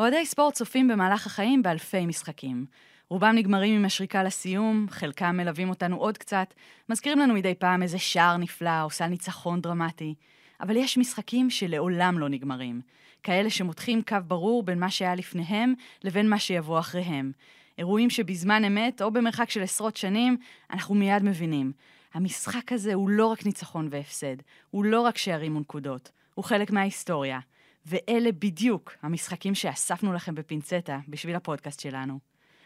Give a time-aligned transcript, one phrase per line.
[0.00, 2.66] אוהדי ספורט צופים במהלך החיים באלפי משחקים.
[3.08, 6.54] רובם נגמרים עם השריקה לסיום, חלקם מלווים אותנו עוד קצת,
[6.88, 10.14] מזכירים לנו מדי פעם איזה שער נפלא או סל ניצחון דרמטי.
[10.60, 12.80] אבל יש משחקים שלעולם לא נגמרים.
[13.22, 15.74] כאלה שמותחים קו ברור בין מה שהיה לפניהם
[16.04, 17.32] לבין מה שיבוא אחריהם.
[17.78, 20.36] אירועים שבזמן אמת, או במרחק של עשרות שנים,
[20.70, 21.72] אנחנו מיד מבינים.
[22.14, 24.36] המשחק הזה הוא לא רק ניצחון והפסד,
[24.70, 27.38] הוא לא רק שערים ונקודות, הוא חלק מההיסטוריה.
[27.86, 32.18] ואלה בדיוק המשחקים שאספנו לכם בפינצטה בשביל הפודקאסט שלנו.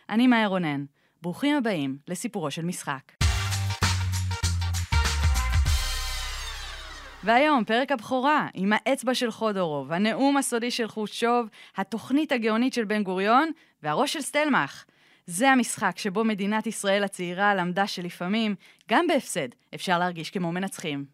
[0.09, 0.85] אני מאיה רונן,
[1.23, 3.13] ברוכים הבאים לסיפורו של משחק.
[7.25, 13.03] והיום, פרק הבכורה, עם האצבע של חודורוב, הנאום הסודי של חושוב, התוכנית הגאונית של בן
[13.03, 13.51] גוריון
[13.83, 14.85] והראש של סטלמך.
[15.27, 18.55] זה המשחק שבו מדינת ישראל הצעירה למדה שלפעמים,
[18.91, 21.05] גם בהפסד, אפשר להרגיש כמו מנצחים.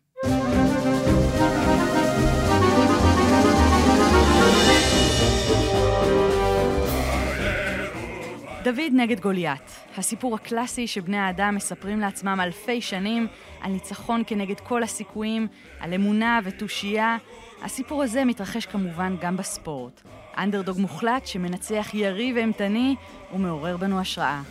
[8.63, 13.27] דוד נגד גוליית, הסיפור הקלאסי שבני האדם מספרים לעצמם אלפי שנים
[13.61, 15.49] על ניצחון כנגד כל הסיכויים,
[15.81, 17.17] על אמונה ותושייה.
[17.63, 20.01] הסיפור הזה מתרחש כמובן גם בספורט.
[20.39, 22.97] אנדרדוג מוחלט שמנצח יריב אימתני
[23.35, 24.43] ומעורר בנו השראה.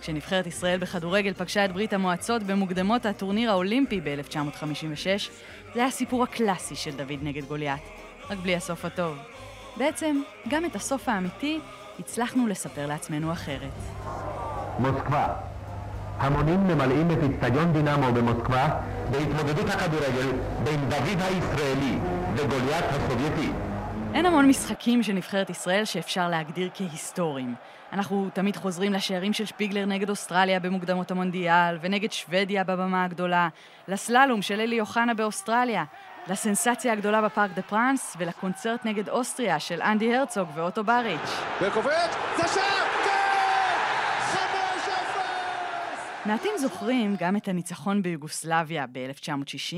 [0.00, 5.04] כשנבחרת ישראל בכדורגל פגשה את ברית המועצות במוקדמות הטורניר האולימפי ב-1956,
[5.74, 7.82] זה היה הסיפור הקלאסי של דוד נגד גוליית,
[8.30, 9.16] רק בלי הסוף הטוב.
[9.76, 11.58] בעצם, גם את הסוף האמיתי
[11.98, 13.72] הצלחנו לספר לעצמנו אחרת.
[14.78, 15.26] מוסקבה.
[16.18, 18.68] המונים ממלאים את אצטדיון דינמו במוסקבה
[19.10, 20.28] בהתמודדות הכדורגל
[20.64, 21.98] בין דוד הישראלי
[22.34, 23.50] וגוליית הסובייטי.
[24.14, 27.54] אין המון משחקים של נבחרת ישראל שאפשר להגדיר כהיסטוריים.
[27.92, 33.48] אנחנו תמיד חוזרים לשערים של שפיגלר נגד אוסטרליה במוקדמות המונדיאל, ונגד שוודיה בבמה הגדולה,
[33.88, 35.84] לסללום של אלי אוחנה באוסטרליה,
[36.28, 41.40] לסנסציה הגדולה בפארק דה פרנס, ולקונצרט נגד אוסטריה של אנדי הרצוג ואוטו בריץ'.
[41.62, 42.88] וקופץ, זה שער!
[46.28, 49.76] מעטים זוכרים גם את הניצחון ביוגוסלביה ב-1960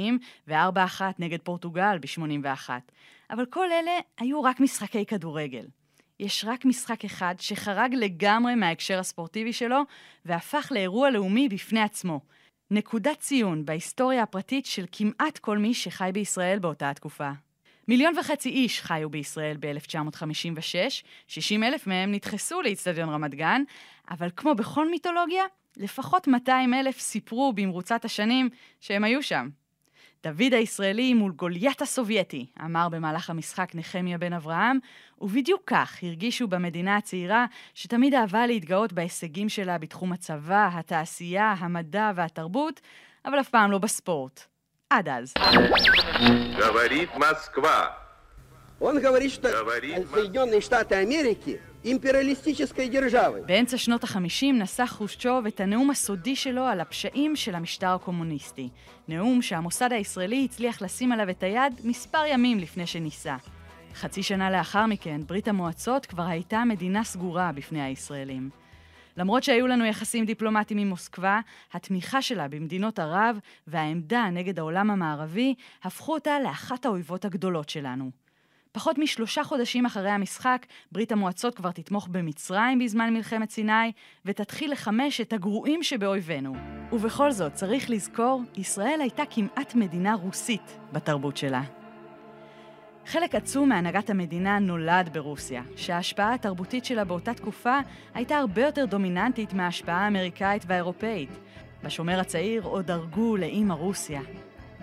[0.48, 2.70] ו-4-1 נגד פורטוגל ב-81,
[3.30, 5.64] אבל כל אלה היו רק משחקי כדורגל.
[6.20, 9.82] יש רק משחק אחד שחרג לגמרי מההקשר הספורטיבי שלו
[10.24, 12.20] והפך לאירוע לאומי בפני עצמו.
[12.70, 17.30] נקודת ציון בהיסטוריה הפרטית של כמעט כל מי שחי בישראל באותה התקופה.
[17.88, 23.62] מיליון וחצי איש חיו בישראל ב-1956, 60 אלף מהם נדחסו לאיצטדיון רמת גן,
[24.10, 25.44] אבל כמו בכל מיתולוגיה,
[25.76, 28.48] לפחות 200 אלף סיפרו במרוצת השנים
[28.80, 29.48] שהם היו שם.
[30.22, 34.78] דוד הישראלי מול גוליית הסובייטי, אמר במהלך המשחק נחמיה בן אברהם,
[35.20, 42.80] ובדיוק כך הרגישו במדינה הצעירה, שתמיד אהבה להתגאות בהישגים שלה בתחום הצבא, התעשייה, המדע והתרבות,
[43.24, 44.44] אבל אף פעם לא בספורט.
[44.90, 45.34] עד אז.
[48.79, 48.89] Говорит Москва.
[48.89, 53.45] Он говорит, что Говорит Соединенные Штаты Америки империалистической державы.
[53.45, 58.69] באמצע שנות החמישים נשא חושצ'וב את הנאום הסודי שלו על הפשעים של המשטר הקומוניסטי.
[59.07, 63.35] נאום שהמוסד הישראלי הצליח לשים עליו את היד מספר ימים לפני שניסה.
[63.95, 68.49] חצי שנה לאחר מכן, ברית המועצות כבר הייתה מדינה סגורה בפני הישראלים.
[69.17, 71.39] למרות שהיו לנו יחסים דיפלומטיים עם מוסקבה,
[71.73, 78.18] התמיכה שלה במדינות ערב והעמדה נגד העולם המערבי הפכו אותה לאחת האויבות הגדולות שלנו.
[78.72, 83.92] פחות משלושה חודשים אחרי המשחק, ברית המועצות כבר תתמוך במצרים בזמן מלחמת סיני,
[84.24, 86.54] ותתחיל לחמש את הגרועים שבאויבינו.
[86.92, 91.62] ובכל זאת, צריך לזכור, ישראל הייתה כמעט מדינה רוסית בתרבות שלה.
[93.06, 97.78] חלק עצום מהנהגת המדינה נולד ברוסיה, שההשפעה התרבותית שלה באותה תקופה
[98.14, 101.30] הייתה הרבה יותר דומיננטית מההשפעה האמריקאית והאירופאית.
[101.84, 104.20] בשומר הצעיר עוד דרגו לאימא רוסיה.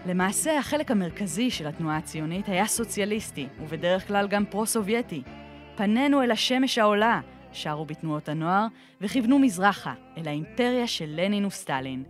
[0.07, 5.23] למעשה, החלק המרכזי של התנועה הציונית היה סוציאליסטי, ובדרך כלל גם פרו-סובייטי.
[5.75, 8.67] פנינו אל השמש העולה, שרו בתנועות הנוער,
[9.01, 12.03] וכיוונו מזרחה, אל האימפריה של לנין וסטלין.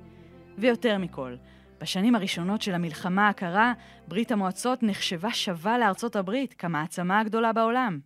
[0.58, 1.35] ויותר מכל,
[1.81, 3.74] בשנים הראשונות של המלחמה הקרה,
[4.08, 8.00] ברית המועצות נחשבה שווה לארצות הברית כמעצמה הגדולה בעולם.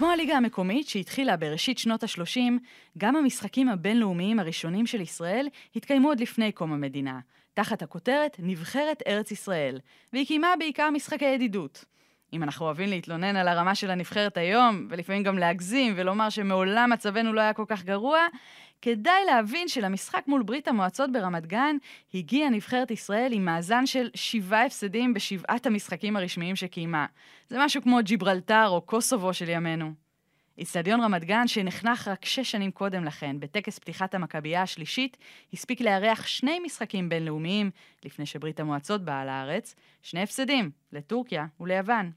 [0.00, 2.52] כמו הליגה המקומית שהתחילה בראשית שנות ה-30,
[2.98, 7.20] גם המשחקים הבינלאומיים הראשונים של ישראל התקיימו עוד לפני קום המדינה,
[7.54, 9.78] תחת הכותרת נבחרת ארץ ישראל,
[10.12, 11.84] והיא קיימה בעיקר משחקי ידידות.
[12.32, 17.32] אם אנחנו אוהבים להתלונן על הרמה של הנבחרת היום, ולפעמים גם להגזים ולומר שמעולם מצבנו
[17.32, 18.18] לא היה כל כך גרוע,
[18.82, 21.76] כדאי להבין שלמשחק מול ברית המועצות ברמת גן
[22.14, 27.06] הגיעה נבחרת ישראל עם מאזן של שבעה הפסדים בשבעת המשחקים הרשמיים שקיימה.
[27.48, 29.92] זה משהו כמו ג'יברלטר או קוסובו של ימינו.
[30.58, 35.16] איצטדיון רמת גן, שנחנך רק שש שנים קודם לכן, בטקס פתיחת המכבייה השלישית,
[35.52, 37.70] הספיק לארח שני משחקים בינלאומיים
[38.04, 42.10] לפני שברית המועצות באה לארץ, שני הפסדים, לטורקיה וליוון.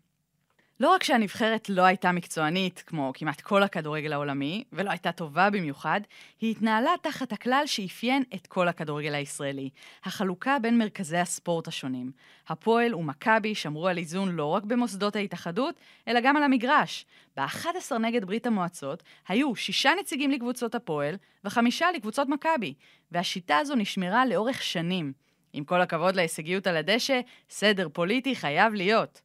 [0.79, 6.01] לא רק שהנבחרת לא הייתה מקצוענית, כמו כמעט כל הכדורגל העולמי, ולא הייתה טובה במיוחד,
[6.41, 9.69] היא התנהלה תחת הכלל שאפיין את כל הכדורגל הישראלי,
[10.03, 12.11] החלוקה בין מרכזי הספורט השונים.
[12.47, 15.75] הפועל ומכבי שמרו על איזון לא רק במוסדות ההתאחדות,
[16.07, 17.05] אלא גם על המגרש.
[17.37, 22.73] ב-11 נגד ברית המועצות היו שישה נציגים לקבוצות הפועל וחמישה לקבוצות מכבי,
[23.11, 25.13] והשיטה הזו נשמרה לאורך שנים.
[25.53, 27.19] עם כל הכבוד להישגיות על הדשא,
[27.49, 29.21] סדר פוליטי חייב להיות.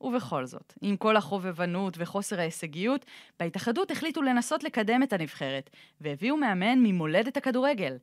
[0.00, 3.04] ובכל זאת, עם כל החובבנות וחוסר ההישגיות,
[3.40, 7.96] בהתאחדות החליטו לנסות לקדם את הנבחרת, והביאו מאמן ממולדת הכדורגל.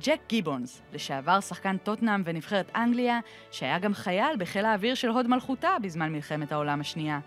[0.00, 5.76] ג'ק גיבונס, לשעבר שחקן טוטנאם ונבחרת אנגליה, שהיה גם חייל בחיל האוויר של הוד מלכותה
[5.82, 7.20] בזמן מלחמת העולם השנייה.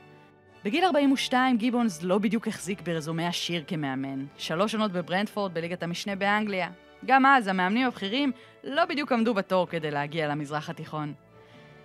[0.64, 4.26] בגיל 42 גיבונס לא בדיוק החזיק ברזומה עשיר כמאמן.
[4.38, 6.70] שלוש שנות בברנדפורד בליגת המשנה באנגליה.
[7.06, 8.32] גם אז המאמנים הבכירים
[8.64, 11.14] לא בדיוק עמדו בתור כדי להגיע למזרח התיכון.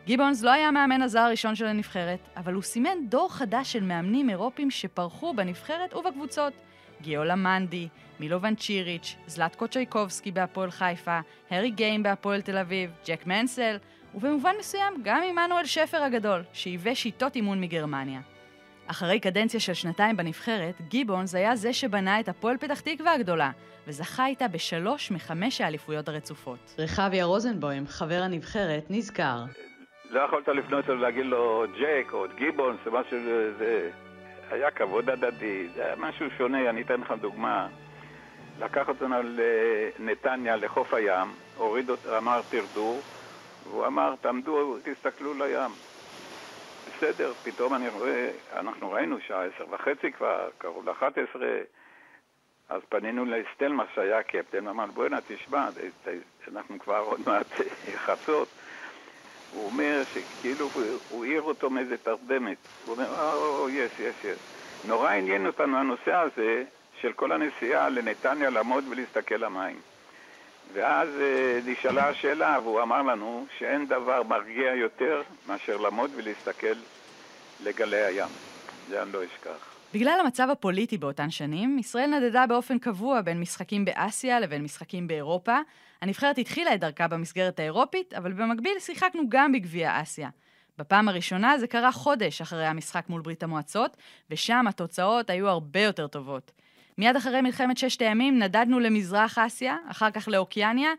[0.07, 4.31] גיבונס לא היה המאמן הזר הראשון של הנבחרת, אבל הוא סימן דור חדש של מאמנים
[4.31, 6.53] אירופים שפרחו בנבחרת ובקבוצות.
[7.01, 7.89] גיולה מנדי,
[8.21, 11.21] מילובן צ'יריץ', זלטקו צ'ייקובסקי בהפועל חיפה,
[11.51, 13.77] הארי גיים בהפועל תל אביב, ג'ק מנסל,
[14.15, 18.21] ובמובן מסוים גם עמנואל שפר הגדול, שהיווה שיטות אימון מגרמניה.
[18.87, 23.51] אחרי קדנציה של שנתיים בנבחרת, גיבונס היה זה שבנה את הפועל פתח תקווה הגדולה,
[23.87, 26.75] וזכה איתה בשלוש מחמש האליפויות הרצופות.
[26.79, 29.45] רחביה רוזנבוים, חבר הנבחרת, נזכר.
[30.11, 33.19] לא יכולת לפנות לו ולהגיד לו ג'ק או גיבונס או משהו,
[33.59, 33.91] זה...
[34.51, 37.69] היה כבוד הדדי, זה היה משהו שונה, אני אתן לך דוגמה.
[38.59, 42.97] לקח אותנו לנתניה, לחוף הים, הוריד אותו, אמר תרדו,
[43.65, 45.71] והוא אמר תעמדו, תסתכלו לים.
[46.97, 51.59] בסדר, פתאום אני רואה, אנחנו ראינו שעה עשר וחצי כבר, קרוב לאחת עשרה,
[52.69, 55.69] אז פנינו לסטלמך שהיה קפטן, אמר בוא'נה תשמע,
[56.55, 57.47] אנחנו כבר עוד מעט
[58.07, 58.49] חצות.
[59.51, 60.71] הוא אומר שכאילו
[61.09, 62.57] הוא העיר אותו מאיזה תרדמת.
[62.85, 64.39] הוא אומר, או, יש, יש, יש.
[64.85, 66.65] נורא עניין אותנו הנושא הזה
[67.01, 69.81] של כל הנסיעה לנתניה לעמוד ולהסתכל למים.
[70.73, 76.77] ואז אה, נשאלה השאלה, והוא אמר לנו שאין דבר מרגיע יותר מאשר לעמוד ולהסתכל
[77.61, 78.31] לגלי הים.
[78.89, 79.80] זה אני לא אשכח.
[79.95, 85.59] בגלל המצב הפוליטי באותן שנים, ישראל נדדה באופן קבוע בין משחקים באסיה לבין משחקים באירופה.
[86.03, 90.29] הנבחרת התחילה את דרכה במסגרת האירופית, אבל במקביל שיחקנו גם בגביע אסיה.
[90.79, 93.97] בפעם הראשונה זה קרה חודש אחרי המשחק מול ברית המועצות,
[94.31, 96.53] ושם התוצאות היו הרבה יותר טובות.
[96.99, 100.91] מיד אחרי מלחמת ששת הימים נדדנו למזרח אסיה, אחר כך לאוקיאניה,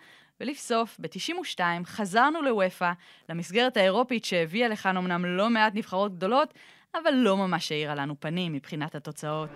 [0.41, 2.91] ולבסוף, ב-92 חזרנו לוופא,
[3.29, 6.53] למסגרת האירופית שהביאה לכאן אמנם לא מעט נבחרות גדולות,
[6.95, 9.49] אבל לא ממש האירה לנו פנים מבחינת התוצאות.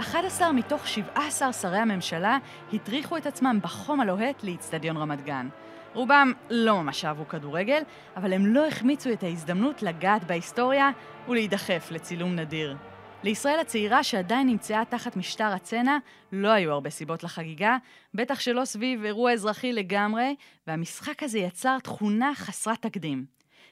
[0.00, 2.38] אחד עשר מתוך 17 שרי הממשלה
[2.72, 5.48] הטריחו את עצמם בחום הלוהט לאיצטדיון רמת גן.
[5.94, 7.82] רובם לא ממש אהבו כדורגל,
[8.16, 10.90] אבל הם לא החמיצו את ההזדמנות לגעת בהיסטוריה
[11.28, 12.76] ולהידחף לצילום נדיר.
[13.24, 15.98] לישראל הצעירה שעדיין נמצאה תחת משטר הצנע,
[16.32, 17.76] לא היו הרבה סיבות לחגיגה,
[18.14, 20.34] בטח שלא סביב אירוע אזרחי לגמרי,
[20.66, 23.24] והמשחק הזה יצר תכונה חסרת תקדים.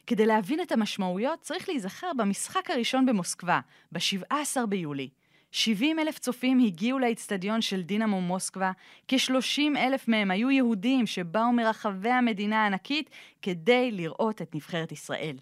[0.07, 3.61] כדי להבין את המשמעויות צריך להיזכר במשחק הראשון במוסקבה,
[3.93, 5.09] ב-17 ביולי.
[5.53, 8.73] 70 אלף צופים הגיעו לאצטדיון של דינמו מוסקבה,
[9.09, 13.11] כ-30 אלף מהם היו יהודים שבאו מרחבי המדינה הענקית
[13.43, 15.37] כדי לראות את נבחרת ישראל.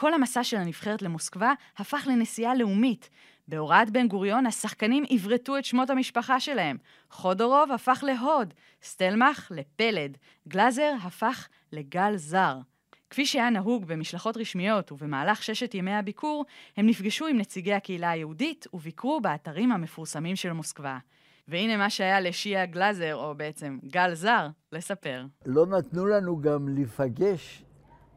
[0.00, 3.10] כל המסע של הנבחרת למוסקבה הפך לנסיעה לאומית.
[3.48, 6.76] בהוראת בן גוריון השחקנים עברתו את שמות המשפחה שלהם.
[7.10, 10.16] חודורוב הפך להוד, סטלמך לפלד,
[10.48, 12.58] גלאזר הפך לגל זר.
[13.10, 16.44] כפי שהיה נהוג במשלחות רשמיות ובמהלך ששת ימי הביקור,
[16.76, 20.98] הם נפגשו עם נציגי הקהילה היהודית וביקרו באתרים המפורסמים של מוסקבה.
[21.48, 25.24] והנה מה שהיה לשיה גלאזר, או בעצם גל זר, לספר.
[25.46, 27.64] לא נתנו לנו גם להיפגש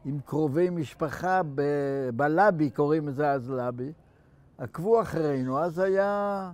[0.04, 3.92] עם קרובי משפחה ב- בלאבי, קוראים לזה אז לבי.
[4.58, 6.50] עקבו אחרינו, אז היה,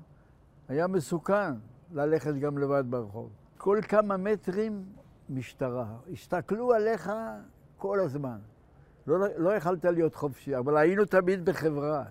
[0.68, 1.54] היה מסוכן
[1.92, 3.30] ללכת גם לבד ברחוב.
[3.56, 4.84] כל כמה מטרים
[5.30, 5.86] משטרה.
[6.12, 7.12] הסתכלו עליך
[7.76, 8.38] כל הזמן.
[9.06, 12.04] לא, לא יכלת להיות חופשי, אבל היינו תמיד בחברה.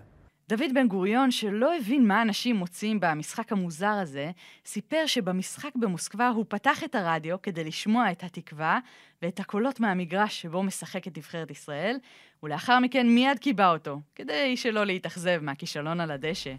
[0.50, 4.32] דוד בן גוריון, שלא הבין מה אנשים מוצאים במשחק המוזר הזה,
[4.66, 8.80] סיפר שבמשחק במוסקבה הוא פתח את הרדיו כדי לשמוע את התקווה
[9.22, 11.98] ואת הקולות מהמגרש שבו משחקת נבחרת ישראל,
[12.44, 16.54] ולאחר מכן מיד קיבע אותו, כדי שלא להתאכזב מהכישלון על הדשא.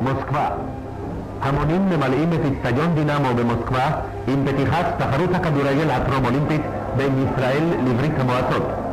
[0.00, 0.56] מוסקבה,
[1.40, 6.62] המונים ממלאים את אצטדיון דינמו במוסקבה עם פתיחת תחרות הכדורגל הטרום-אולימפית
[6.96, 8.83] בין ישראל לברית המועצות.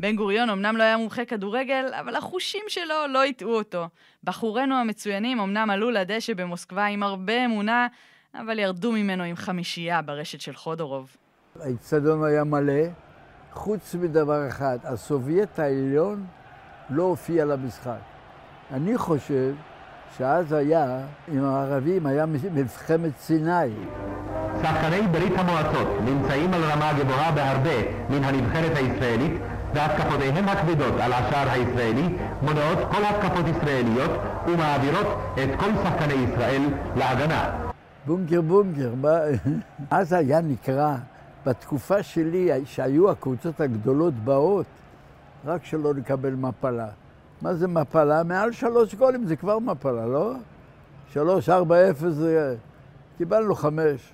[0.00, 3.88] בן גוריון אמנם לא היה מומחה כדורגל, אבל החושים שלו לא הטעו אותו.
[4.24, 7.86] בחורינו המצוינים אמנם עלו לדשא במוסקבה עם הרבה אמונה,
[8.34, 11.16] אבל ירדו ממנו עם חמישייה ברשת של חודורוב.
[11.60, 12.82] האיצטדיון היה מלא,
[13.52, 16.26] חוץ מדבר אחד, הסובייט העליון
[16.90, 17.98] לא הופיע למשחק.
[18.70, 19.54] אני חושב
[20.18, 23.74] שאז היה, עם הערבים, היה מלחמת סיני.
[24.62, 29.32] שחקני ברית המועצות נמצאים על רמה גבוהה בהרבה מן הנבחרת הישראלית
[29.74, 34.10] והתקפותיהם הכבדות על השער הישראלי מונעות כל התקפות ישראליות
[34.46, 36.62] ומעבירות את כל שחקני ישראל
[36.96, 37.68] להגנה.
[38.06, 38.90] בונקר בונקר,
[39.90, 40.96] אז היה נקרא,
[41.46, 44.66] בתקופה שלי, שהיו הקבוצות הגדולות באות,
[45.46, 46.88] רק שלא נקבל מפלה.
[47.42, 48.22] מה זה מפלה?
[48.22, 50.32] מעל שלוש גולים זה כבר מפלה, לא?
[51.12, 52.14] שלוש, ארבע, אפס,
[53.18, 54.12] קיבלנו חמש.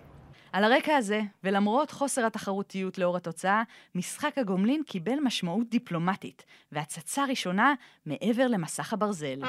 [0.54, 3.62] על הרקע הזה, ולמרות חוסר התחרותיות לאור התוצאה,
[3.94, 7.74] משחק הגומלין קיבל משמעות דיפלומטית, והצצה ראשונה
[8.06, 9.40] מעבר למסך הברזל.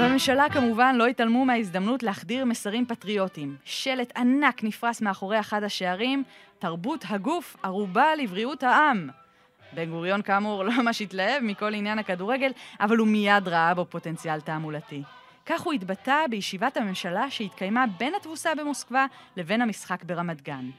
[0.00, 3.56] בממשלה כמובן לא התעלמו מההזדמנות להחדיר מסרים פטריוטיים.
[3.64, 6.24] שלט ענק נפרס מאחורי אחד השערים,
[6.58, 9.08] תרבות הגוף ערובה לבריאות העם.
[9.72, 12.50] בן גוריון כאמור לא ממש התלהב מכל עניין הכדורגל,
[12.80, 15.02] אבל הוא מיד ראה בו פוטנציאל תעמולתי.
[15.46, 20.70] כך הוא התבטא בישיבת הממשלה שהתקיימה בין התבוסה במוסקבה לבין המשחק ברמת גן.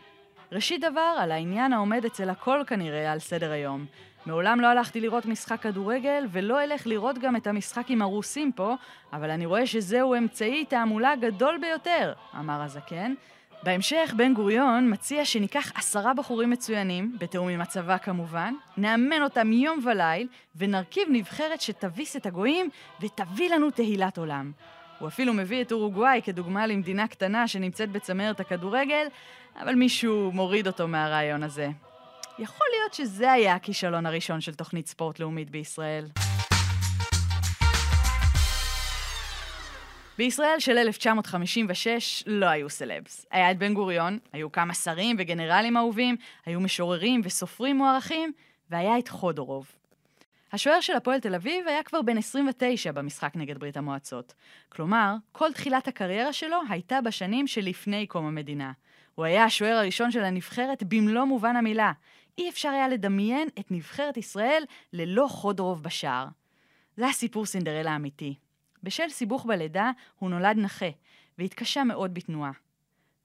[0.51, 3.85] ראשית דבר, על העניין העומד אצל הכל כנראה על סדר היום.
[4.25, 8.75] מעולם לא הלכתי לראות משחק כדורגל, ולא אלך לראות גם את המשחק עם הרוסים פה,
[9.13, 13.13] אבל אני רואה שזהו אמצעי תעמולה גדול ביותר, אמר הזקן,
[13.65, 19.79] בהמשך, בן גוריון מציע שניקח עשרה בחורים מצוינים, בתיאום עם הצבא כמובן, נאמן אותם יום
[19.85, 22.69] וליל, ונרכיב נבחרת שתביס את הגויים
[23.01, 24.51] ותביא לנו תהילת עולם.
[24.99, 29.07] הוא אפילו מביא את אורוגוואי כדוגמה למדינה קטנה שנמצאת בצמרת הכדורגל,
[29.61, 31.69] אבל מישהו מוריד אותו מהרעיון הזה.
[32.39, 36.05] יכול להיות שזה היה הכישלון הראשון של תוכנית ספורט לאומית בישראל.
[40.17, 43.25] בישראל של 1956 לא היו סלבס.
[43.31, 48.31] היה את בן גוריון, היו כמה שרים וגנרלים אהובים, היו משוררים וסופרים מוערכים,
[48.69, 49.71] והיה את חודורוב.
[50.51, 54.33] השוער של הפועל תל אביב היה כבר בן 29 במשחק נגד ברית המועצות.
[54.69, 58.71] כלומר, כל תחילת הקריירה שלו הייתה בשנים שלפני קום המדינה.
[59.15, 61.91] הוא היה השוער הראשון של הנבחרת במלוא מובן המילה.
[62.37, 66.27] אי אפשר היה לדמיין את נבחרת ישראל ללא חודורוב בשער.
[66.97, 68.35] זה הסיפור סינדרלה האמיתי.
[68.85, 70.89] בשל סיבוך בלידה הוא נולד נכה,
[71.37, 72.51] והתקשה מאוד בתנועה.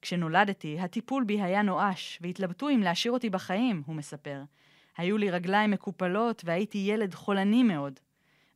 [0.01, 4.41] כשנולדתי, הטיפול בי היה נואש, והתלבטו אם להשאיר אותי בחיים, הוא מספר.
[4.97, 7.99] היו לי רגליים מקופלות והייתי ילד חולני מאוד.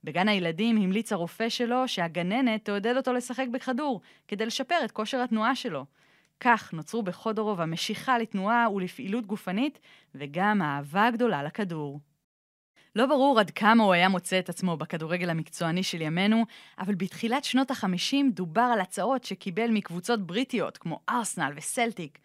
[0.04, 5.56] בגן הילדים המליץ הרופא שלו שהגננת תעודד אותו לשחק בכדור, כדי לשפר את כושר התנועה
[5.56, 5.86] שלו.
[6.40, 9.80] כך נוצרו בחודורוב המשיכה לתנועה ולפעילות גופנית,
[10.16, 12.00] וגם האהבה הגדולה לכדור.
[12.96, 16.46] לא ברור עד כמה הוא היה מוצא את עצמו בכדורגל המקצועני של ימינו,
[16.80, 22.20] אבל בתחילת שנות ה-50 דובר על הצעות שקיבל מקבוצות בריטיות כמו ארסנל וסלטיק.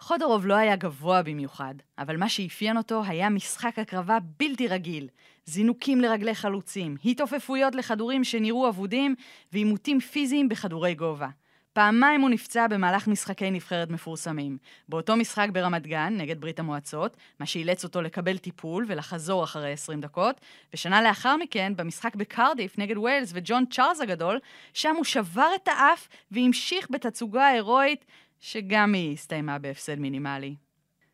[0.00, 5.08] חודורוב לא היה גבוה במיוחד, אבל מה שאפיין אותו היה משחק הקרבה בלתי רגיל.
[5.44, 9.14] זינוקים לרגלי חלוצים, התעופפויות לכדורים שנראו אבודים,
[9.52, 11.28] ועימותים פיזיים בכדורי גובה.
[11.72, 14.58] פעמיים הוא נפצע במהלך משחקי נבחרת מפורסמים.
[14.88, 20.00] באותו משחק ברמת גן, נגד ברית המועצות, מה שאילץ אותו לקבל טיפול ולחזור אחרי 20
[20.00, 20.40] דקות,
[20.74, 24.38] ושנה לאחר מכן, במשחק בקרדיף נגד ויילס וג'ון צ'ארלס הגדול,
[24.74, 28.04] שם הוא שבר את האף והמשיך בתצוגה הירואית,
[28.40, 30.54] שגם היא הסתיימה בהפסד מינימלי.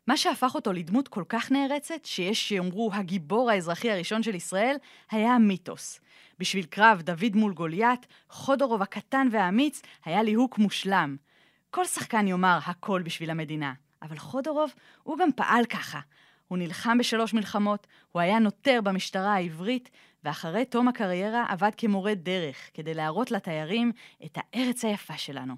[0.07, 4.75] מה שהפך אותו לדמות כל כך נערצת, שיש שיאמרו הגיבור האזרחי הראשון של ישראל,
[5.11, 5.99] היה המיתוס.
[6.39, 11.17] בשביל קרב דוד מול גוליית, חודורוב הקטן והאמיץ היה ליהוק מושלם.
[11.69, 15.99] כל שחקן יאמר הכל בשביל המדינה, אבל חודורוב הוא גם פעל ככה.
[16.47, 19.89] הוא נלחם בשלוש מלחמות, הוא היה נוטר במשטרה העברית,
[20.23, 23.91] ואחרי תום הקריירה עבד כמורה דרך, כדי להראות לתיירים
[24.25, 25.55] את הארץ היפה שלנו.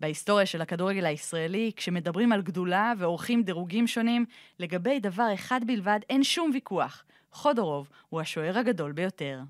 [0.00, 4.24] בהיסטוריה של הכדורגל הישראלי, כשמדברים על גדולה ועורכים דירוגים שונים,
[4.58, 7.04] לגבי דבר אחד בלבד אין שום ויכוח.
[7.32, 9.40] חודורוב הוא השוער הגדול ביותר.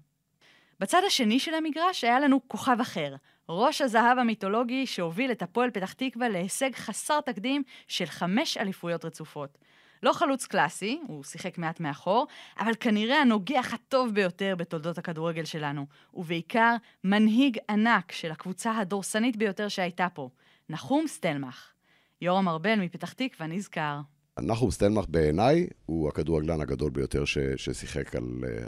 [0.80, 3.14] בצד השני של המגרש היה לנו כוכב אחר,
[3.48, 9.58] ראש הזהב המיתולוגי שהוביל את הפועל פתח תקווה להישג חסר תקדים של חמש אליפויות רצופות.
[10.02, 12.26] לא חלוץ קלאסי, הוא שיחק מעט מאחור,
[12.58, 19.68] אבל כנראה הנוגח הטוב ביותר בתולדות הכדורגל שלנו, ובעיקר מנהיג ענק של הקבוצה הדורסנית ביותר
[19.68, 20.28] שהייתה פה,
[20.68, 21.72] נחום סטלמך.
[22.20, 24.00] יורם ארבל מפתח תקווה נזכר.
[24.40, 28.24] נחום סטלמך בעיניי הוא הכדורגלן הגדול ביותר ש, ששיחק על,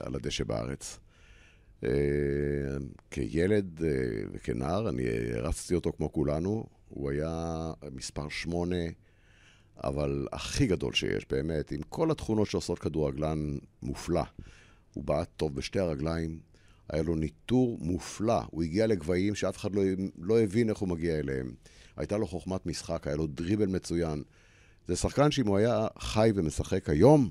[0.07, 1.06] על הדשא בארץ.
[1.85, 1.90] אה,
[3.11, 3.88] כילד אה,
[4.33, 6.66] וכנער, אני הרצתי אותו כמו כולנו.
[6.88, 8.85] הוא היה מספר שמונה,
[9.85, 14.23] אבל הכי גדול שיש, באמת, עם כל התכונות שעושות כדורגלן מופלא.
[14.95, 16.38] הוא בעט טוב בשתי הרגליים,
[16.88, 18.42] היה לו ניטור מופלא.
[18.50, 19.83] הוא הגיע לגבהים שאף אחד לא,
[20.18, 21.54] לא הבין איך הוא מגיע אליהם.
[21.97, 24.23] הייתה לו חוכמת משחק, היה לו דריבל מצוין.
[24.88, 27.30] זה שחקן שאם הוא היה חי ומשחק היום,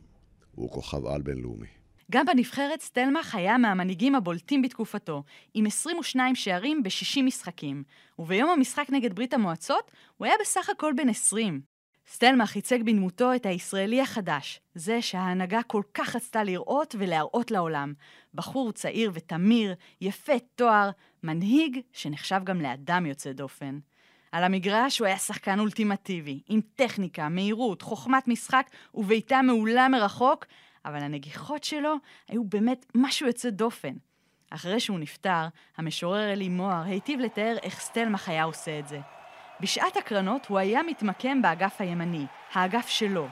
[0.56, 1.68] הוא כוכב על בינלאומי.
[2.12, 7.84] גם בנבחרת סטלמך היה מהמנהיגים הבולטים בתקופתו, עם 22 שערים ב-60 משחקים,
[8.20, 11.62] וביום המשחק נגד ברית המועצות הוא היה בסך הכל בן 20.
[12.12, 17.94] סטלמך ייצג בדמותו את הישראלי החדש, זה שההנהגה כל כך רצתה לראות ולהראות לעולם.
[18.34, 20.90] בחור צעיר ותמיר, יפה תואר,
[21.24, 23.80] מנהיג שנחשב גם לאדם יוצא דופן.
[24.32, 30.46] על המגרש הוא היה שחקן אולטימטיבי, עם טכניקה, מהירות, חוכמת משחק ובעיטה מעולה מרחוק,
[30.86, 31.96] אבל הנגיחות שלו
[32.28, 33.94] היו באמת משהו יוצא דופן.
[34.50, 39.00] אחרי שהוא נפטר, המשורר אלי מוהר היטיב לתאר איך סטלמך היה עושה את זה.
[39.60, 43.28] בשעת הקרנות הוא היה מתמקם באגף הימני, האגף שלו.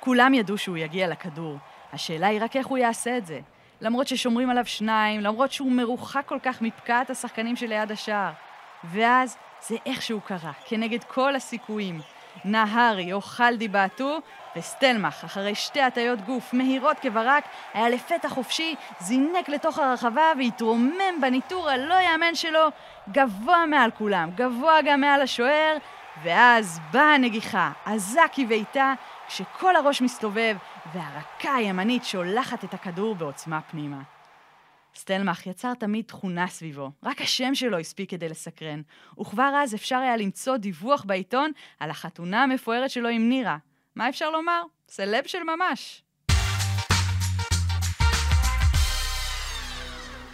[0.00, 1.58] כולם ידעו שהוא יגיע לכדור,
[1.92, 3.40] השאלה היא רק איך הוא יעשה את זה.
[3.80, 8.32] למרות ששומרים עליו שניים, למרות שהוא מרוחק כל כך מפקעת השחקנים שליד השער.
[8.84, 9.36] ואז
[9.68, 12.00] זה איכשהו קרה, כנגד כל הסיכויים.
[12.44, 14.18] נהרי או חלדי בעטו,
[14.56, 21.70] וסטלמך, אחרי שתי הטיות גוף מהירות כברק, היה לפתע חופשי, זינק לתוך הרחבה והתרומם בניטור
[21.70, 22.68] הלא יאמן שלו,
[23.12, 25.76] גבוה מעל כולם, גבוה גם מעל השוער,
[26.22, 28.94] ואז באה הנגיחה, עזה כבעיטה,
[29.28, 30.56] כשכל הראש מסתובב,
[30.94, 34.17] והרקה הימנית שולחת את הכדור בעוצמה פנימה.
[34.98, 38.82] סטלמך יצר תמיד תכונה סביבו, רק השם שלו הספיק כדי לסקרן,
[39.20, 41.50] וכבר אז אפשר היה למצוא דיווח בעיתון
[41.80, 43.56] על החתונה המפוארת שלו עם נירה.
[43.96, 44.62] מה אפשר לומר?
[44.88, 46.02] סלב של ממש.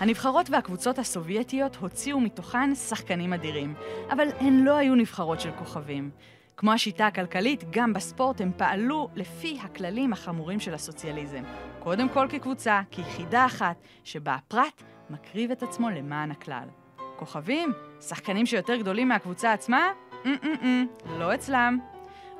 [0.00, 3.74] הנבחרות והקבוצות הסובייטיות הוציאו מתוכן שחקנים אדירים,
[4.10, 6.10] אבל הן לא היו נבחרות של כוכבים.
[6.56, 11.42] כמו השיטה הכלכלית, גם בספורט הם פעלו לפי הכללים החמורים של הסוציאליזם.
[11.78, 16.68] קודם כל כקבוצה, כיחידה אחת, שבה הפרט מקריב את עצמו למען הכלל.
[17.16, 17.72] כוכבים?
[18.00, 19.92] שחקנים שיותר גדולים מהקבוצה עצמה?
[20.24, 20.86] אמ-אמ-אמ,
[21.18, 21.78] לא אצלם.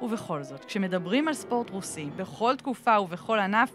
[0.03, 3.71] ובכל זאת, כשמדברים על ספורט רוסי, בכל תקופה ובכל ענף,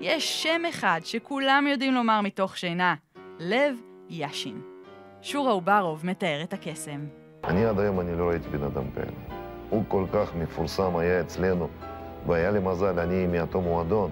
[0.00, 2.94] יש שם אחד שכולם יודעים לומר מתוך שינה,
[3.38, 3.76] לב
[4.08, 4.60] יאשין.
[5.22, 7.00] שורה אוברוב מתאר את הקסם.
[7.44, 9.31] אני עד היום אני לא ראיתי בן אדם כאלה.
[9.72, 11.68] הוא כל כך מפורסם היה אצלנו,
[12.26, 14.10] והיה לי מזל, אני מאותו מועדון.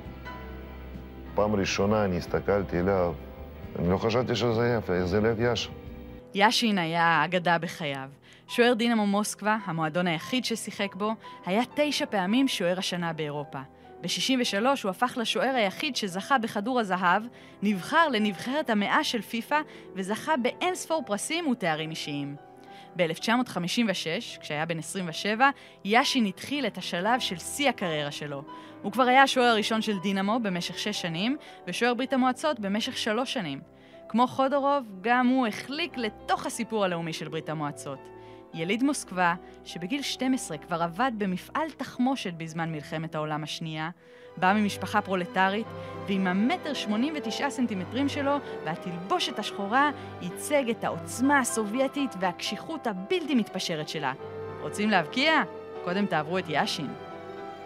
[1.35, 3.13] פעם ראשונה אני הסתכלתי אליו,
[3.79, 5.73] אני לא חשבתי שזה היה, זה לב יאשין.
[6.35, 8.09] יאשין היה אגדה בחייו.
[8.49, 11.13] שוער דינמו מוסקבה, המועדון היחיד ששיחק בו,
[11.47, 13.59] היה תשע פעמים שוער השנה באירופה.
[14.01, 17.23] ב-63 הוא הפך לשוער היחיד שזכה בכדור הזהב,
[17.63, 19.61] נבחר לנבחרת המאה של פיפ"א
[19.95, 22.50] וזכה באין ספור פרסים ותארים אישיים.
[22.97, 25.51] ב-1956, כשהיה בן 27,
[25.85, 28.43] יאשין התחיל את השלב של שיא הקריירה שלו.
[28.83, 33.33] הוא כבר היה השוער הראשון של דינמו במשך שש שנים, ושוער ברית המועצות במשך שלוש
[33.33, 33.61] שנים.
[34.09, 38.09] כמו חודורוב, גם הוא החליק לתוך הסיפור הלאומי של ברית המועצות.
[38.55, 39.35] יליד מוסקבה,
[39.65, 43.91] שבגיל 12 כבר עבד במפעל תחמושת בזמן מלחמת העולם השנייה,
[44.37, 45.67] בא ממשפחה פרולטרית,
[46.07, 49.91] ועם המטר 89 סנטימטרים שלו והתלבושת השחורה,
[50.23, 54.13] ייצג את העוצמה הסובייטית והקשיחות הבלתי מתפשרת שלה.
[54.61, 55.43] רוצים להבקיע?
[55.85, 56.89] קודם תעברו את יאשין.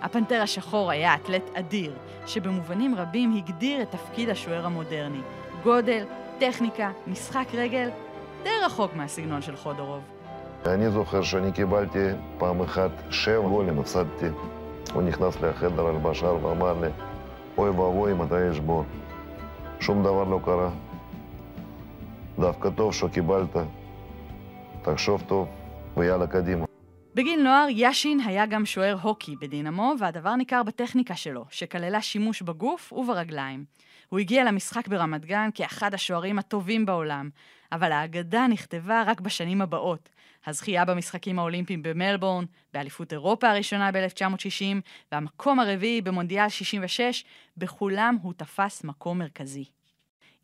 [0.01, 5.21] הפנתר השחור היה אתלט אדיר, שבמובנים רבים הגדיר את תפקיד השוער המודרני.
[5.63, 6.05] גודל,
[6.39, 7.89] טכניקה, משחק רגל,
[8.43, 10.14] די רחוק מהסגנון של חודורוב.
[10.67, 11.99] אני זוכר שאני קיבלתי
[12.39, 14.27] פעם אחת שבע גולים, הפסדתי.
[14.95, 16.89] הוא נכנס לחדר הלבשה ואמר לי,
[17.59, 18.85] אוי ואבוי מתי יש בור.
[19.81, 20.71] שום דבר לא קרה.
[22.39, 23.57] דווקא טוב שקיבלת.
[24.83, 25.49] תחשוב טוב
[25.97, 26.65] ויאללה קדימה.
[27.15, 32.93] בגיל נוער, יאשין היה גם שוער הוקי בדינמו, והדבר ניכר בטכניקה שלו, שכללה שימוש בגוף
[32.93, 33.65] וברגליים.
[34.09, 37.31] הוא הגיע למשחק ברמת גן כאחד השוערים הטובים בעולם,
[37.73, 40.14] אבל האגדה נכתבה רק בשנים הבאות.
[40.47, 44.81] הזכייה במשחקים האולימפיים במלבורן, באליפות אירופה הראשונה ב-1960,
[45.13, 47.25] והמקום הרביעי במונדיאל 66,
[47.57, 49.65] בכולם הוא תפס מקום מרכזי.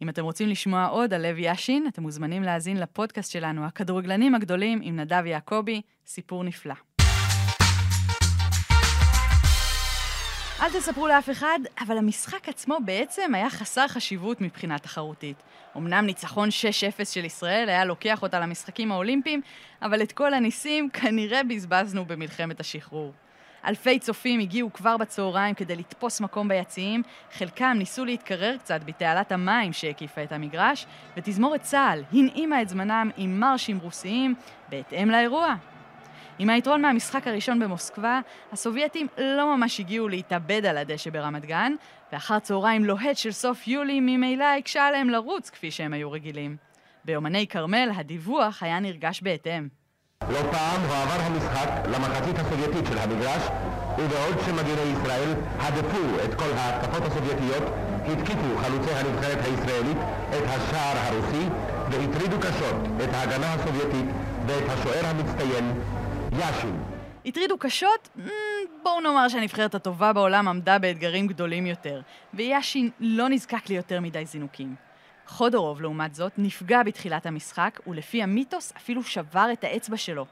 [0.02, 4.80] אם אתם רוצים לשמוע עוד על לב יאשין, אתם מוזמנים להאזין לפודקאסט שלנו, הכדורגלנים הגדולים,
[4.82, 6.74] עם נדב יעקבי, סיפור נפלא.
[10.62, 15.36] אל תספרו לאף אחד, אבל המשחק עצמו בעצם היה חסר חשיבות מבחינה תחרותית.
[15.76, 16.48] אמנם ניצחון
[17.00, 19.40] 6-0 של ישראל היה לוקח אותה למשחקים האולימפיים,
[19.82, 23.12] אבל את כל הניסים כנראה בזבזנו במלחמת השחרור.
[23.64, 29.72] אלפי צופים הגיעו כבר בצהריים כדי לתפוס מקום ביציעים, חלקם ניסו להתקרר קצת בתעלת המים
[29.72, 34.34] שהקיפה את המגרש, ותזמורת צה"ל הנעימה את זמנם עם מרשים רוסיים
[34.68, 35.54] בהתאם לאירוע.
[36.42, 38.20] עם היתרון מהמשחק הראשון במוסקבה,
[38.52, 41.72] הסובייטים לא ממש הגיעו להתאבד על הדשא ברמת גן,
[42.12, 46.56] ואחר צהריים לוהט של סוף יולי ממילא הקשה עליהם לרוץ כפי שהם היו רגילים.
[47.04, 49.68] ביומני כרמל הדיווח היה נרגש בהתאם.
[50.30, 53.42] לא פעם הועבר המשחק למחצית הסובייטית של המגרש,
[53.98, 57.62] ובעוד שמגיני ישראל הדפו את כל ההתקפות הסובייטיות,
[58.06, 59.98] התקיפו חלוצי הנבחרת הישראלית
[60.30, 61.48] את השער הרוסי,
[61.90, 64.06] והטרידו קשות את ההגנה הסובייטית
[64.46, 65.72] ואת השוער המצטיין,
[66.38, 66.82] יאשין.
[67.26, 68.08] הטרידו קשות?
[68.16, 68.30] Mm,
[68.82, 72.00] בואו נאמר שהנבחרת הטובה בעולם עמדה באתגרים גדולים יותר,
[72.34, 74.74] ויאשין לא נזקק ליותר מדי זינוקים.
[75.26, 80.26] חודורוב, לעומת זאת, נפגע בתחילת המשחק, ולפי המיתוס אפילו שבר את האצבע שלו.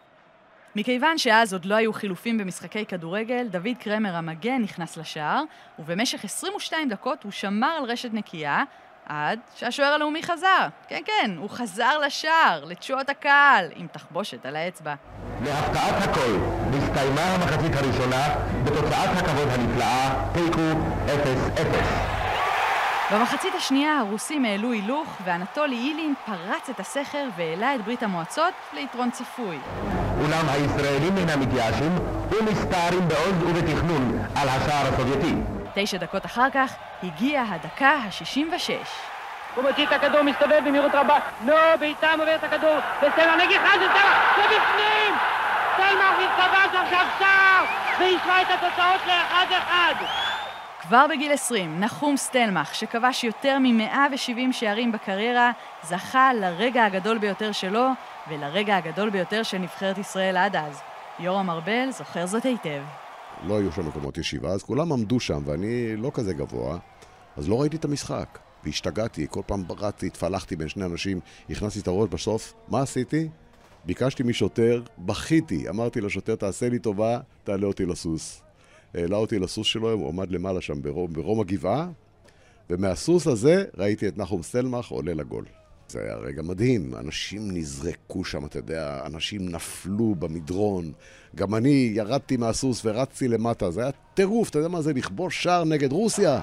[0.76, 5.42] מכיוון שאז עוד לא היו חילופים במשחקי כדורגל, דוד קרמר המגן נכנס לשער,
[5.78, 8.64] ובמשך 22 דקות הוא שמר על רשת נקייה,
[9.08, 10.66] עד שהשוער הלאומי חזר.
[10.88, 14.94] כן, כן, הוא חזר לשער, לתשואות הקהל, עם תחבושת על האצבע.
[15.44, 16.36] להפתעת הכל,
[16.70, 18.28] נסתיימה המחצית הראשונה
[18.64, 20.60] בתוצאת הכבוד הנפלאה, תיקו
[21.06, 22.18] 0-0.
[23.12, 29.10] במחצית השנייה הרוסים העלו הילוך, ואנטולי אילין פרץ את הסכר והעלה את ברית המועצות ליתרון
[29.10, 29.58] צפוי.
[30.20, 31.98] אולם הישראלים אינם מתייאשים
[32.30, 35.34] ומסתערים בעוז ובתכנון על השער הסובייטי.
[35.74, 38.70] תשע דקות אחר כך הגיעה הדקה ה-66.
[39.54, 43.78] הוא מוציא את הכדור, מסתובב במהירות רבה, נו, בעיטה מוביל את הכדור, וסלמר נגד אחד,
[44.36, 45.14] זה בפנים!
[45.76, 47.64] סלמר מתכבש עכשיו שער,
[47.98, 49.94] ואישרה את התוצאות לאחד אחד!
[50.80, 55.50] כבר בגיל 20, נחום סטלמך, שכבש יותר מ-170 שערים בקריירה,
[55.82, 57.88] זכה לרגע הגדול ביותר שלו
[58.28, 60.82] ולרגע הגדול ביותר של נבחרת ישראל עד אז.
[61.18, 62.82] יורם ארבל זוכר זאת היטב.
[63.46, 66.78] לא היו שם מקומות ישיבה, אז כולם עמדו שם, ואני לא כזה גבוה,
[67.36, 68.38] אז לא ראיתי את המשחק.
[68.64, 71.20] והשתגעתי, כל פעם רצתי, התפלחתי בין שני אנשים,
[71.50, 73.28] הכנסתי את הראש בסוף, מה עשיתי?
[73.84, 78.42] ביקשתי משוטר, בכיתי, אמרתי לשוטר, תעשה לי טובה, תעלה אותי לסוס.
[78.94, 81.88] העלה אותי לסוס שלו, הוא עמד למעלה שם ברום, ברום הגבעה,
[82.70, 85.44] ומהסוס הזה ראיתי את נחום סטלמך עולה לגול.
[85.88, 90.92] זה היה רגע מדהים, אנשים נזרקו שם, אתה יודע, אנשים נפלו במדרון.
[91.34, 95.64] גם אני ירדתי מהסוס ורצתי למטה, זה היה טירוף, אתה יודע מה זה, לכבוש שער
[95.64, 96.40] נגד רוסיה.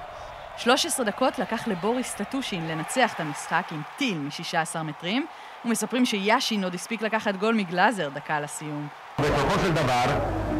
[0.57, 5.25] 13 דקות לקח לבוריס טטושין לנצח את המשחק עם טיל מ-16 מטרים,
[5.65, 8.87] ומספרים שיאשין עוד הספיק לקחת גול מגלאזר דקה לסיום.
[9.19, 10.05] בסופו של דבר,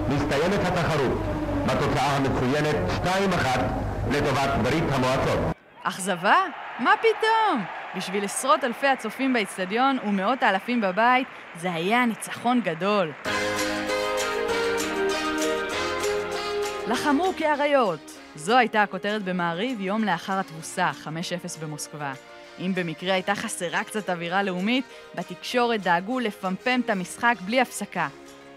[0.10, 1.20] מסתיימת התחרות.
[1.66, 3.46] בתוצאה המצוינת 2-1
[4.12, 5.40] לטובת ברית המועצות.
[5.84, 6.36] אכזבה?
[6.80, 7.75] מה פתאום?
[7.96, 13.12] בשביל עשרות אלפי הצופים באצטדיון ומאות האלפים בבית, זה היה ניצחון גדול.
[16.88, 18.12] לחמו כאריות.
[18.36, 21.08] זו הייתה הכותרת במעריב יום לאחר התבוסה, 5-0
[21.62, 22.14] במוסקבה.
[22.60, 28.08] אם במקרה הייתה חסרה קצת אווירה לאומית, בתקשורת דאגו לפמפם את המשחק בלי הפסקה.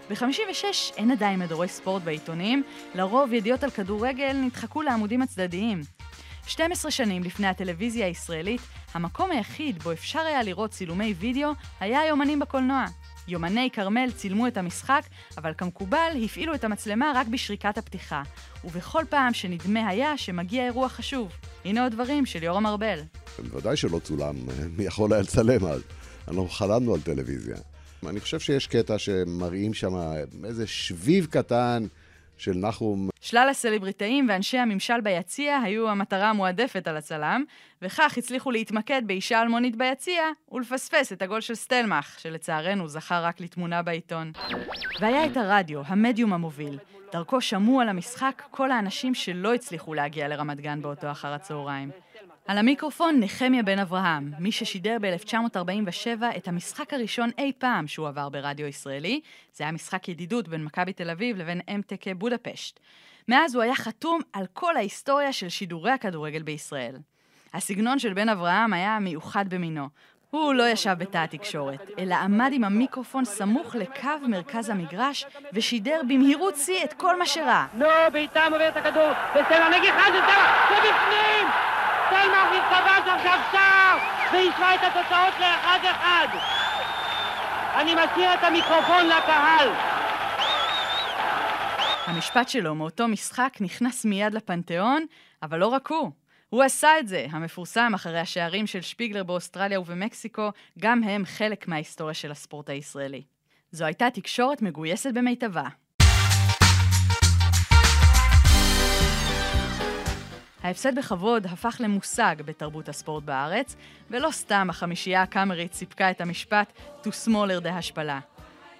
[0.09, 0.63] ב-56
[0.97, 2.63] אין עדיין מדורי ספורט בעיתונים,
[2.95, 5.81] לרוב ידיעות על כדורגל נדחקו לעמודים הצדדיים.
[6.49, 8.61] 12 שנים לפני הטלוויזיה הישראלית,
[8.93, 12.85] המקום היחיד בו אפשר היה לראות צילומי וידאו היה היומנים בקולנוע.
[13.27, 15.01] יומני כרמל צילמו את המשחק,
[15.37, 18.21] אבל כמקובל הפעילו את המצלמה רק בשריקת הפתיחה,
[18.63, 21.31] ובכל פעם שנדמה היה שמגיע אירוע חשוב.
[21.65, 22.99] הנה עוד דברים של יורם ארבל.
[23.39, 24.35] בוודאי שלא צולם,
[24.77, 25.81] מי יכול היה לצלם אז?
[26.27, 27.57] אנחנו חלמנו על טלוויזיה.
[28.07, 29.93] אני חושב שיש קטע שמראים שם
[30.45, 31.85] איזה שביב קטן
[32.39, 33.09] של נחום.
[33.21, 37.43] שלל הסלבריטאים ואנשי הממשל ביציע היו המטרה המועדפת על הצלם,
[37.81, 43.81] וכך הצליחו להתמקד באישה אלמונית ביציע ולפספס את הגול של סטלמך, שלצערנו זכה רק לתמונה
[43.81, 44.31] בעיתון.
[44.99, 46.77] והיה את הרדיו, המדיום המוביל.
[47.11, 51.89] דרכו שמעו על המשחק כל האנשים שלא הצליחו להגיע לרמת גן באותו אחר הצהריים.
[52.49, 58.29] על המיקרופון נחמיה בן אברהם, מי ששידר ב-1947 את המשחק הראשון אי פעם שהוא עבר
[58.29, 59.21] ברדיו ישראלי.
[59.53, 62.79] זה היה משחק ידידות בין מכבי תל אביב לבין MTK בודפשט.
[63.27, 66.95] מאז הוא היה חתום על כל ההיסטוריה של שידורי הכדורגל בישראל.
[67.53, 69.87] הסגנון של בן אברהם היה מיוחד במינו.
[70.29, 76.55] הוא לא ישב בתא התקשורת, אלא עמד עם המיקרופון סמוך לקו מרכז המגרש ושידר במהירות
[76.55, 77.67] שיא את כל מה שראה.
[77.73, 80.11] נו, בעיטה מוביל הכדור, בסדר, נגיד אחד,
[80.69, 81.78] זה בפנים!
[82.09, 83.97] סטלמך מתכבש עכשיו שער
[84.33, 86.27] ואישרה את התוצאות לאחד אחד.
[87.75, 89.69] אני משאיר את המיקרופון לקהל.
[92.05, 95.05] המשפט שלו מאותו משחק נכנס מיד לפנתיאון,
[95.43, 96.11] אבל לא רק הוא.
[96.49, 102.13] הוא עשה את זה, המפורסם אחרי השערים של שפיגלר באוסטרליה ובמקסיקו, גם הם חלק מההיסטוריה
[102.13, 103.23] של הספורט הישראלי.
[103.71, 105.67] זו הייתה תקשורת מגויסת במיטבה.
[110.63, 113.75] ההפסד בכבוד הפך למושג בתרבות הספורט בארץ,
[114.09, 118.19] ולא סתם החמישייה הקאמרית סיפקה את המשפט to smaller the השפלה.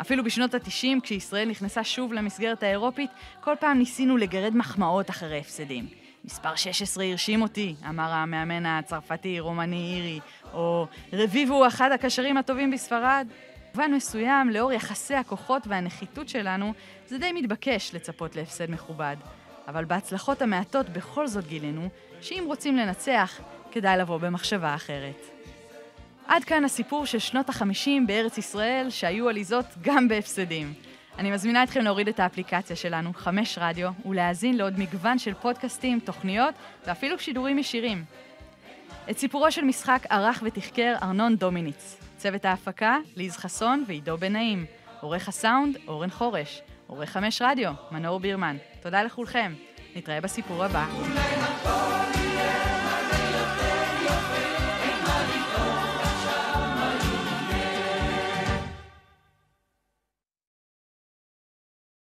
[0.02, 3.12] אפילו בשנות ה-90, כשישראל נכנסה שוב למסגרת האירופית,
[3.42, 5.88] כל פעם ניסינו לגרד מחמאות אחרי הפסדים.
[6.26, 10.20] מספר 16 הרשים אותי, אמר המאמן הצרפתי, רומני אירי,
[10.54, 13.28] או רביבו הוא אחד הקשרים הטובים בספרד.
[13.74, 16.74] במובן מסוים, לאור יחסי הכוחות והנחיתות שלנו,
[17.08, 19.16] זה די מתבקש לצפות להפסד מכובד.
[19.70, 21.90] אבל בהצלחות המעטות בכל זאת גילינו,
[22.22, 23.40] שאם רוצים לנצח,
[23.72, 25.26] כדאי לבוא במחשבה אחרת.
[26.28, 30.74] עד כאן הסיפור של שנות החמישים בארץ ישראל, שהיו עליזות גם בהפסדים.
[31.18, 36.56] אני מזמינה אתכם להוריד את האפליקציה שלנו, חמש רדיו, ולהאזין לעוד מגוון של פודקאסטים, תוכניות
[36.86, 38.04] ואפילו שידורים ישירים.
[39.10, 41.98] את סיפורו של משחק ערך ותחקר ארנון דומיניץ.
[42.18, 44.66] צוות ההפקה, ליז חסון ועידו בן נעים.
[45.02, 46.62] עורך הסאונד, אורן חורש.
[46.90, 48.58] עורך חמש רדיו, מנור בירמן.
[48.82, 49.54] תודה לכולכם.
[49.96, 50.86] נתראה בסיפור הבא.